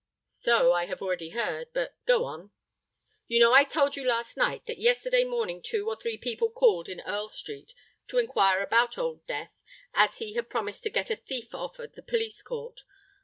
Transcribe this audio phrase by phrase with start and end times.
[0.25, 1.67] "So I have already heard.
[1.73, 2.49] But go on."
[3.27, 6.89] "You know I told you last night that yesterday morning two or three people called
[6.89, 7.75] in Earl Street
[8.07, 9.53] to inquire about Old Death,
[9.93, 12.79] as he had promised to get a thief off at the police court?